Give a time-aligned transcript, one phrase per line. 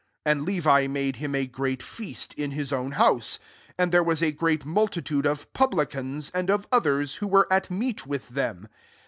[0.25, 3.37] S9 And Levi made him a great feast, in his own house:
[3.77, 7.69] and there was a great multi tode of publicans> and of others, who were at
[7.69, 8.67] meat with them.